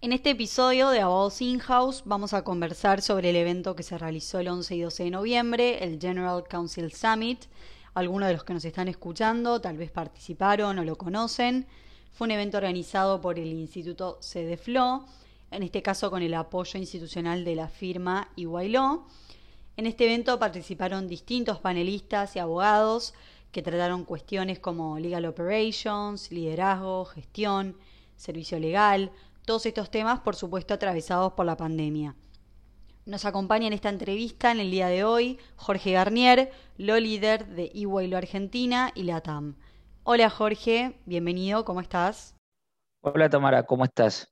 [0.00, 4.38] En este episodio de Abogados In-House vamos a conversar sobre el evento que se realizó
[4.38, 7.46] el 11 y 12 de noviembre, el General Council Summit.
[7.94, 11.66] Algunos de los que nos están escuchando tal vez participaron o lo conocen.
[12.12, 15.04] Fue un evento organizado por el Instituto CDFLO,
[15.50, 18.76] en este caso con el apoyo institucional de la firma EY
[19.76, 23.14] En este evento participaron distintos panelistas y abogados
[23.50, 27.76] que trataron cuestiones como legal operations, liderazgo, gestión,
[28.16, 29.10] servicio legal,
[29.48, 32.14] todos estos temas, por supuesto, atravesados por la pandemia.
[33.06, 37.72] Nos acompaña en esta entrevista en el día de hoy Jorge Garnier, lo líder de
[37.74, 39.56] EY Argentina y la TAM.
[40.04, 42.34] Hola Jorge, bienvenido, ¿cómo estás?
[43.00, 44.28] Hola Tamara, ¿cómo estás?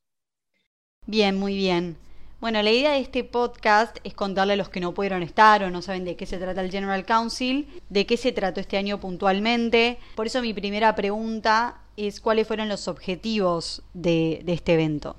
[1.06, 1.97] Bien, muy bien.
[2.39, 5.70] Bueno, la idea de este podcast es contarle a los que no pudieron estar o
[5.70, 9.01] no saben de qué se trata el General Council, de qué se trató este año
[9.01, 9.98] puntualmente.
[10.14, 15.16] Por eso mi primera pregunta es cuáles fueron los objetivos de, este evento.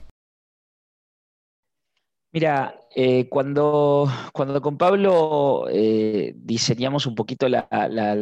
[2.32, 7.68] Mira, eh, cuando, cuando con Pablo eh, diseñamos un poquito la,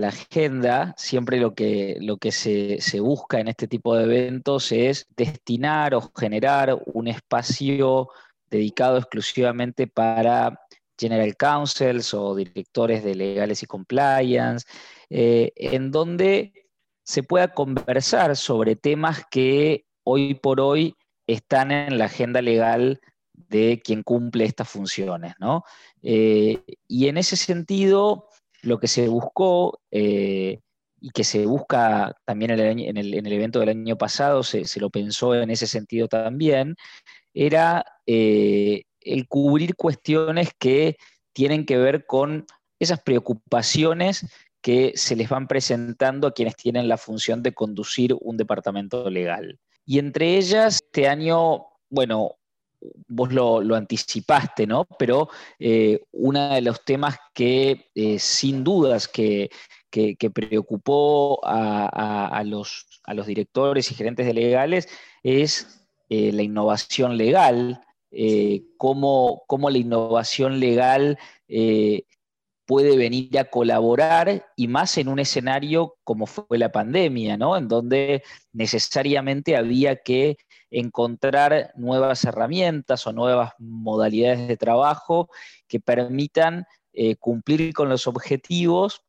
[0.07, 5.95] agenda, siempre lo que, lo que se, busca en este tipo de eventos es destinar
[5.95, 8.09] o generar un espacio
[8.49, 10.61] dedicado exclusivamente para
[10.97, 14.65] General Counsels o directores de legales y compliance,
[15.09, 16.64] eh, en donde
[17.05, 20.95] se pueda conversar sobre temas que hoy por hoy
[21.27, 22.99] están en la agenda legal
[23.33, 25.35] de quien cumple estas funciones.
[26.01, 28.27] Eh, y en ese sentido,
[28.63, 30.59] lo que se buscó eh,
[30.99, 35.51] y que se busca también en el, evento del año pasado, se, lo pensó en
[35.51, 36.75] ese sentido también,
[37.35, 40.97] era eh, el cubrir cuestiones que
[41.33, 42.47] tienen que ver con
[42.79, 44.25] esas preocupaciones
[44.65, 49.59] que se les van presentando a quienes tienen la función de conducir un departamento legal.
[49.85, 52.31] Y entre ellas, este año, bueno,
[53.07, 54.87] vos lo, anticipaste, ¿no?
[54.97, 59.51] Pero eh, uno de los temas que eh, sin dudas que,
[60.33, 64.87] preocupó a, los, a, los, directores y gerentes de legales
[65.21, 72.05] es eh, la innovación legal, eh, cómo, la innovación legal eh,
[72.65, 77.57] puede venir a colaborar y más en un escenario como fue la pandemia, ¿no?
[77.57, 80.37] En donde necesariamente había que
[80.71, 85.29] encontrar nuevas herramientas o nuevas modalidades de trabajo
[85.67, 86.65] que permitan
[87.19, 89.01] cumplir con los objetivos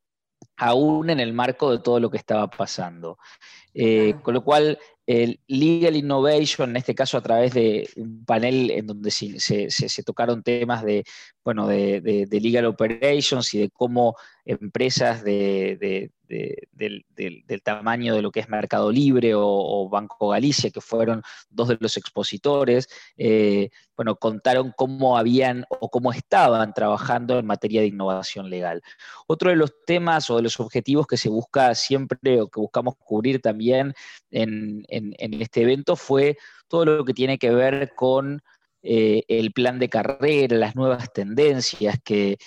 [0.56, 3.18] aún en el marco de todo lo que estaba pasando.
[4.22, 8.86] Con lo cual, el Legal Innovation, en este caso a través de un panel en
[8.88, 11.04] donde se, tocaron temas de,
[11.44, 18.48] bueno, de, Legal Operations y de cómo empresas de, del, tamaño de lo que es
[18.48, 25.16] Mercado Libre o, Banco Galicia, que fueron dos de los expositores, eh, bueno, contaron cómo
[25.16, 28.82] habían o cómo estaban trabajando en materia de innovación legal.
[29.28, 32.94] Otro de los temas o de los objetivos que se busca siempre o que buscamos
[32.96, 33.94] cubrir también
[34.30, 38.42] en, este evento fue todo lo que tiene que ver con
[38.82, 42.38] eh, el plan de carrera, las nuevas tendencias que,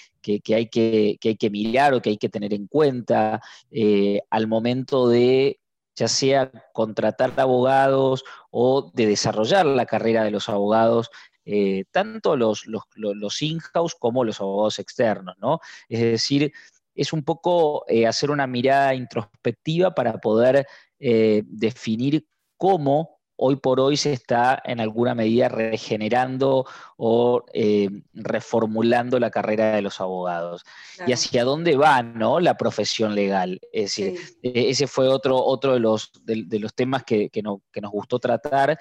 [0.53, 5.59] hay que, mirar o que hay que tener en cuenta eh, al momento de
[5.95, 11.09] ya sea contratar abogados o de desarrollar la carrera de los abogados,
[11.51, 15.59] eh, tanto los, los, in-house como los abogados externos, ¿no?
[15.89, 16.53] Es decir,
[16.99, 20.65] es un poco hacer una mirada introspectiva para poder
[20.99, 22.25] definir
[22.57, 26.65] cómo hoy por hoy se está en alguna medida regenerando
[26.97, 30.63] o eh, reformulando la carrera de los abogados.
[31.07, 32.41] Y hacia dónde va ¿no?
[32.41, 33.59] la profesión legal.
[33.71, 38.19] Es decir, e-, ese fue otro, otro de, los, de, los temas que, nos gustó
[38.19, 38.77] tratar.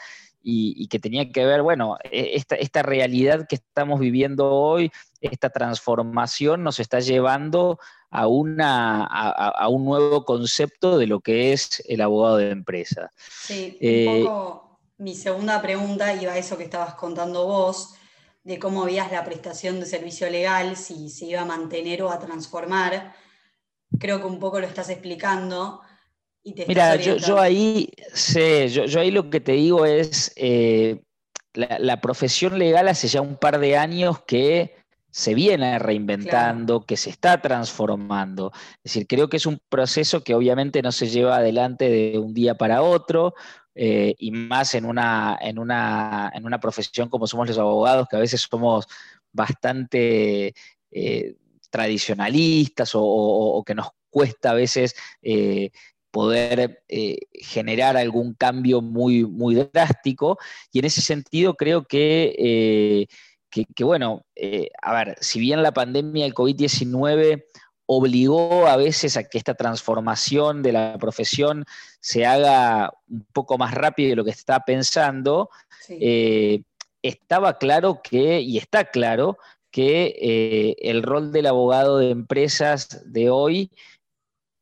[0.51, 4.91] Y, que tenía que ver, bueno, e-, esta, esta realidad que estamos viviendo hoy,
[5.21, 7.79] esta transformación nos está llevando
[8.11, 13.11] a, una, a, un nuevo concepto de lo que es el abogado de empresa.
[13.19, 14.69] Sí, un eh, poco
[14.99, 17.95] mi segunda pregunta iba a eso que estabas contando vos,
[18.43, 22.19] de cómo veías la prestación de servicio legal, si se iba a mantener o a
[22.19, 23.15] transformar.
[23.99, 25.83] Creo que un poco lo estás explicando.
[26.43, 31.03] Y te Mira, yo, ahí sé, yo, ahí lo que te digo es, eh,
[31.55, 34.77] la profesión legal hace ya un par de años que
[35.11, 38.53] se viene reinventando, que se está transformando.
[38.85, 42.35] Es decir, creo que es un proceso que obviamente no se lleva adelante de un
[42.35, 43.35] día para otro,
[43.81, 48.17] eh, y más en una, en, una, en una profesión como somos los abogados, que
[48.17, 48.87] a veces somos
[49.33, 50.53] bastante
[50.91, 51.37] eh,
[51.71, 55.71] tradicionalistas o, que nos cuesta a veces eh,
[56.11, 56.83] poder
[57.35, 60.39] generar algún cambio muy, muy drástico.
[60.73, 63.07] Y en ese sentido creo que,
[63.51, 64.25] que bueno,
[64.83, 67.45] a ver, si bien la pandemia del COVID-19
[67.91, 71.65] obligó a veces a que esta transformación de la profesión
[72.01, 75.49] se haga un poco más rápido de lo que estaba pensando,
[75.89, 76.63] eh,
[77.01, 79.39] estaba claro que, y está claro,
[79.71, 83.71] que eh, el rol del abogado de empresas de hoy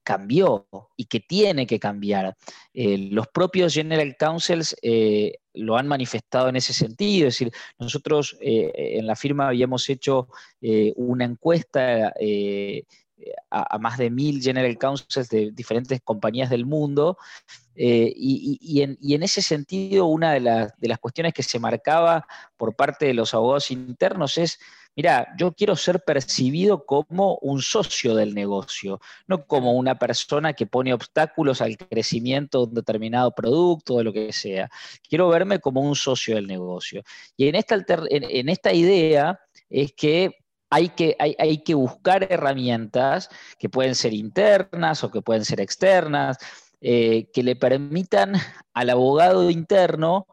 [0.07, 2.37] cambió y que tiene que cambiar.
[2.73, 4.77] Eh, los propios General Counsels
[5.55, 10.29] lo han manifestado en ese sentido, es decir, nosotros en la firma habíamos hecho
[10.97, 12.13] una encuesta
[13.51, 17.17] a, más de mil General Counsels de diferentes compañías del mundo.
[17.75, 22.27] Eh, y, en, ese sentido, una de, las cuestiones que se marcaba
[22.57, 24.59] por parte de los abogados internos es,
[24.97, 30.67] mira, yo quiero ser percibido como un socio del negocio, no como una persona que
[30.67, 34.71] pone obstáculos al crecimiento de un determinado producto de lo que sea.
[35.09, 37.03] Quiero verme como un socio del negocio.
[37.37, 39.39] Y en esta, idea
[39.69, 40.33] es que
[40.71, 43.29] hay que, hay, que buscar herramientas
[43.59, 46.39] que pueden ser internas o que pueden ser externas,
[46.81, 48.35] eh, que le permitan
[48.75, 50.27] al abogado interno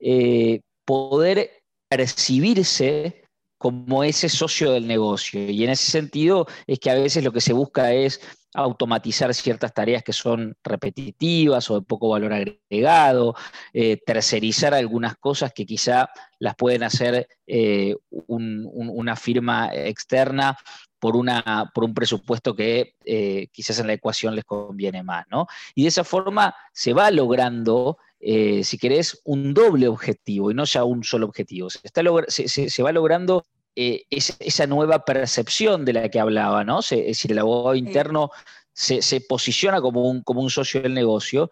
[0.00, 3.27] eh, poder percibirse
[3.58, 5.50] como ese socio del negocio.
[5.50, 8.20] Y en ese sentido es que a veces lo que se busca es
[8.54, 13.34] automatizar ciertas tareas que son repetitivas o de poco valor agregado,
[13.72, 16.08] eh, tercerizar algunas cosas que quizá
[16.38, 20.56] las pueden hacer eh, una firma externa
[20.98, 25.26] por, una, por un presupuesto que eh, quizás en la ecuación les conviene más.
[25.30, 25.46] ¿no?
[25.74, 30.84] Y de esa forma se va logrando, si querés, un doble objetivo y no ya
[30.84, 31.70] un solo objetivo.
[31.70, 33.44] Se, está se va logrando
[33.80, 36.80] eh, esa nueva percepción de la que hablaba, ¿no?
[36.80, 38.32] es decir, el abogado interno
[38.72, 41.48] se, posiciona como un, como un socio del negocio,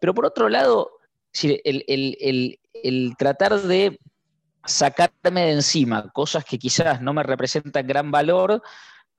[0.00, 0.90] pero por otro lado,
[1.32, 2.58] el,
[3.16, 3.96] tratar de
[4.64, 8.60] sacarme de encima cosas que quizás no me representan gran valor,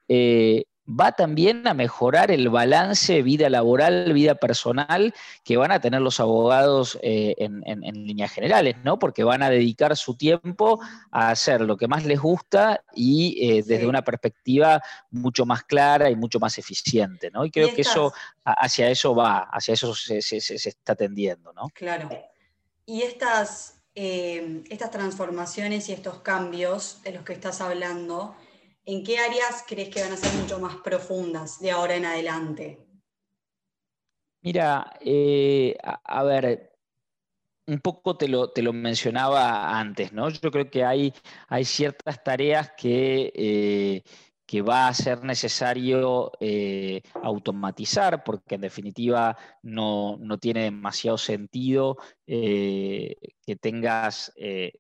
[0.09, 5.13] eh, va también a mejorar el balance vida laboral, vida personal
[5.43, 7.61] que van a tener los abogados eh, en,
[8.05, 8.97] líneas generales, ¿no?
[8.97, 10.79] Porque van a dedicar su tiempo
[11.11, 14.81] a hacer lo que más les gusta y eh, desde una perspectiva
[15.11, 17.45] mucho más clara y mucho más eficiente, ¿no?
[17.45, 18.13] Y creo que eso,
[18.43, 21.69] hacia eso va, hacia eso se, está tendiendo, ¿no?
[21.73, 22.09] Claro.
[22.85, 28.35] Y estas, eh, estas transformaciones y estos cambios de los que estás hablando,
[28.89, 32.87] ¿en qué áreas crees que van a ser mucho más profundas de ahora en adelante?
[34.41, 36.71] Mira, eh, a, ver,
[37.67, 40.29] un poco te lo, te lo, mencionaba antes, ¿no?
[40.29, 41.13] Yo creo que hay,
[41.49, 44.03] hay ciertas tareas que eh,
[44.49, 53.15] que va a ser necesario eh, automatizar, porque en definitiva no, tiene demasiado sentido eh,
[53.49, 54.73] que tengas, eh,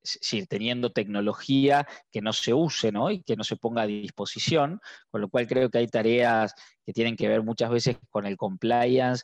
[0.47, 4.79] teniendo tecnología que no se use y que no se ponga a disposición,
[5.09, 6.53] con lo cual creo que hay tareas
[6.85, 9.23] que tienen que ver muchas veces con el compliance,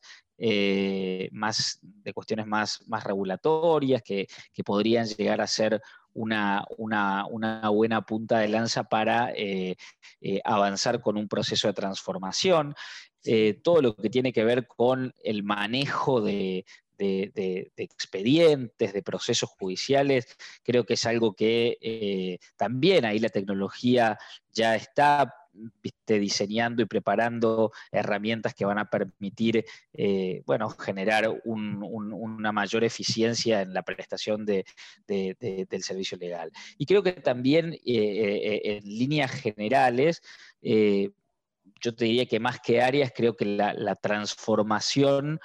[1.31, 5.80] más de cuestiones más, más regulatorias, que, que podrían llegar a ser
[6.15, 6.65] una,
[7.69, 9.75] buena punta de lanza para eh,
[10.21, 12.74] eh, avanzar con un proceso de transformación.
[13.24, 16.65] Eh, todo lo que tiene que ver con el manejo de,
[16.98, 20.28] expedientes, de procesos judiciales,
[20.64, 24.18] creo que es algo que también ahí la tecnología
[24.52, 25.34] ya está
[26.06, 33.74] diseñando y preparando herramientas que van a permitir eh, bueno, generar una mayor eficiencia en
[33.74, 34.64] la prestación del
[35.82, 36.52] servicio legal.
[36.78, 40.22] Y creo que también eh, eh, en líneas generales,
[40.62, 45.40] yo te diría que más que áreas, creo que la transformación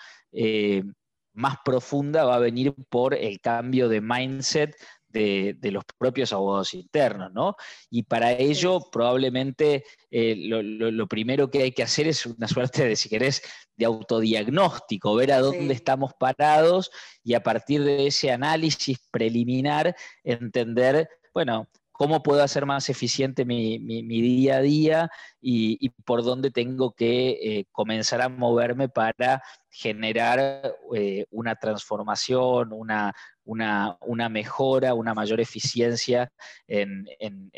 [1.33, 4.77] más profunda va a venir por el cambio de mindset
[5.13, 7.57] de, los propios abogados internos, ¿no?
[7.91, 12.97] Y para ello probablemente eh, lo, primero que hay que hacer es una suerte de,
[12.97, 13.43] si querés,
[13.77, 16.91] de autodiagnóstico, ver a dónde estamos parados
[17.25, 21.69] y a partir de ese análisis preliminar entender, bueno,
[22.01, 27.67] cómo puedo hacer más eficiente mi, día a día y, por dónde tengo que eh,
[27.73, 33.15] comenzar a moverme para generar eh, una transformación, una,
[33.45, 36.33] una, mejora, una mayor eficiencia
[36.67, 37.05] en,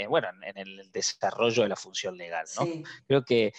[0.08, 2.46] bueno, en el desarrollo de la función legal.
[3.06, 3.52] Creo que,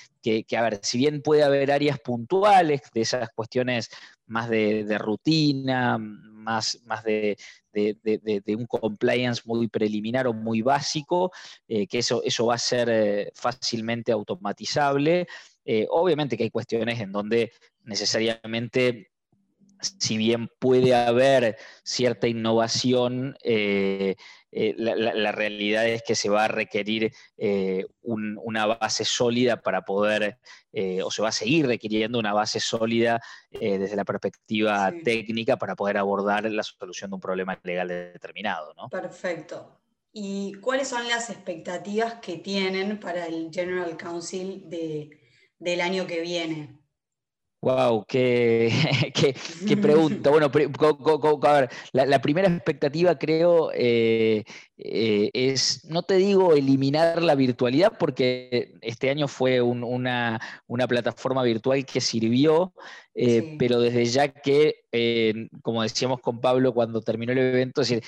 [0.57, 3.89] a ver, si bien puede haber áreas puntuales de esas cuestiones
[4.25, 5.97] más de, rutina,
[6.43, 7.37] más, más de,
[8.47, 11.31] un compliance muy preliminar o muy básico,
[11.67, 15.27] eh, que eso, eso va a ser eh, fácilmente automatizable.
[15.65, 17.51] Eh, obviamente que hay cuestiones en donde
[17.83, 19.12] necesariamente
[19.83, 24.15] si bien puede haber cierta innovación, eh,
[24.51, 30.39] eh, la, realidad es que se va a requerir eh, una base sólida para poder,
[31.03, 33.21] o se va a seguir requiriendo una base sólida
[33.51, 38.73] desde la perspectiva técnica para poder abordar la solución de un problema legal determinado.
[38.89, 39.79] Perfecto.
[40.11, 46.82] ¿Y cuáles son las expectativas que tienen para el General Council del año que viene?
[47.63, 48.69] Wow, qué,
[49.65, 50.29] qué, pregunta.
[50.33, 50.51] Bueno,
[51.47, 54.43] a ver, la, primera expectativa creo eh,
[54.77, 60.39] eh, es, no te digo eliminar la virtualidad, porque este año fue una,
[60.87, 62.73] plataforma virtual que sirvió,
[63.15, 64.87] eh, pero desde ya que,
[65.61, 68.03] como decíamos con Pablo cuando terminó el evento, es decir,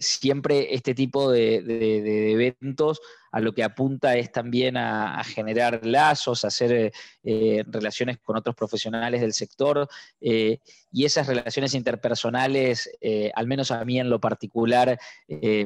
[0.00, 3.00] siempre este tipo de, de eventos
[3.32, 8.36] a lo que apunta es también a, generar lazos, a hacer eh, eh, relaciones con
[8.36, 9.88] otros profesionales del sector
[10.20, 10.58] eh,
[10.92, 12.90] y esas relaciones interpersonales,
[13.34, 14.98] al menos a mí en lo particular,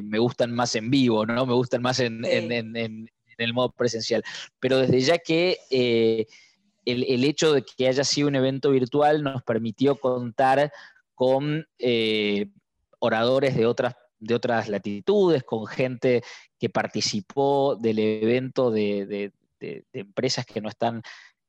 [0.09, 1.45] me gustan más en vivo, ¿no?
[1.45, 4.23] Me gustan más en, el modo presencial.
[4.59, 5.57] Pero desde ya que...
[6.87, 10.71] El, hecho de que haya sido un evento virtual nos permitió contar
[11.15, 11.65] con
[12.99, 16.23] oradores de otras de otras latitudes, con gente
[16.59, 19.31] que participó del evento de,
[19.93, 21.01] empresas que no están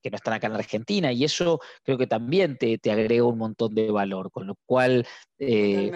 [0.07, 3.75] que no están acá en Argentina, y eso creo que también te, agrega un montón
[3.75, 5.05] de valor, con lo cual,
[5.41, 5.91] eh,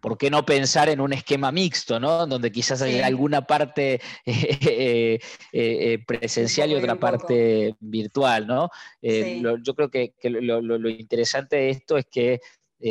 [0.00, 2.28] ¿por qué no pensar en un esquema mixto, ¿no?
[2.28, 5.18] donde quizás haya alguna parte eh,
[5.50, 8.46] eh, presencial y otra parte virtual?
[8.46, 8.70] ¿no?
[9.02, 12.40] yo creo que, lo, interesante de esto es que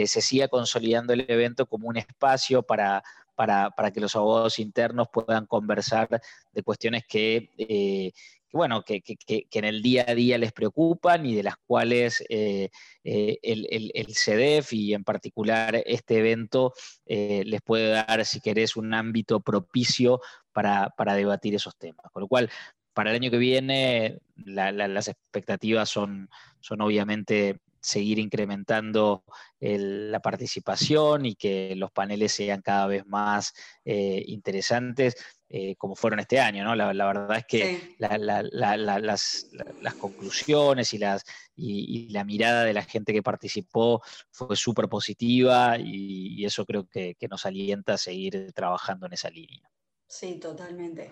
[0.06, 3.02] se siga consolidando el evento como un espacio para,
[3.38, 6.10] para, que los abogados internos puedan conversar
[6.52, 8.12] de cuestiones que, eh,
[8.52, 12.70] bueno, que, en el día a día les preocupan y de las cuales eh,
[13.04, 16.74] eh, el, CEDEF y en particular este evento
[17.06, 22.06] les puede dar, si querés, un ámbito propicio para, debatir esos temas.
[22.12, 22.50] Con lo cual,
[22.94, 26.30] para el año que viene, las expectativas son,
[26.62, 29.24] son obviamente seguir incrementando
[29.60, 33.54] la participación y que los paneles sean cada vez más
[33.86, 35.16] eh, interesantes,
[35.50, 36.64] eh, como fueron este año.
[36.64, 36.76] ¿no?
[36.76, 41.24] La, verdad es que las, conclusiones y, las,
[41.56, 47.16] y, la mirada de la gente que participó fue súper positiva y, eso creo que,
[47.16, 49.70] que nos alienta a seguir trabajando en esa línea.
[50.08, 51.12] Sí, totalmente.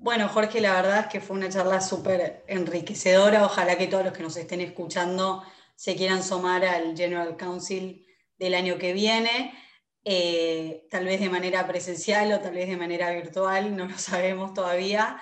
[0.00, 3.44] Bueno, Jorge, la verdad es que fue una charla súper enriquecedora.
[3.44, 5.42] Ojalá que todos los que nos estén escuchando
[5.78, 8.04] se quieran sumar al General Council
[8.36, 9.54] del año que viene,
[10.02, 14.54] eh, tal vez de manera presencial o tal vez de manera virtual, no lo sabemos
[14.54, 15.20] todavía,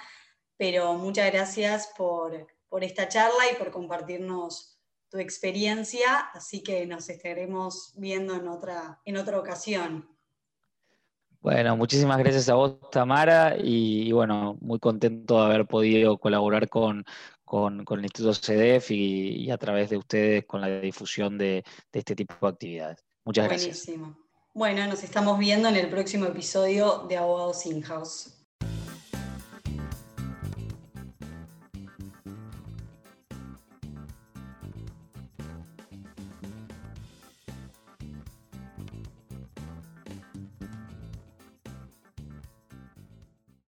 [0.56, 2.46] pero muchas gracias por,
[2.80, 9.18] esta charla y por compartirnos tu experiencia, así que nos estaremos viendo en otra, en
[9.18, 10.08] otra ocasión.
[11.40, 17.04] Bueno, muchísimas gracias a vos, Tamara, y, bueno, muy contento de haber podido colaborar con,
[17.46, 22.34] con, el Instituto CEDEF y, a través de ustedes con la difusión de, este tipo
[22.42, 23.04] de actividades.
[23.24, 23.86] Muchas gracias.
[23.86, 24.18] Buenísimo.
[24.52, 28.35] Bueno, nos estamos viendo en el próximo episodio de Abogados In-House.